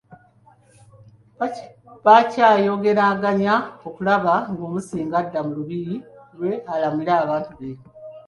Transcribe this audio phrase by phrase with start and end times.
[2.05, 3.55] Bakyayogeraganya
[3.87, 5.95] okulaba ng'Omusinga adda mu lubiri
[6.37, 7.71] lwe alamule abantu be.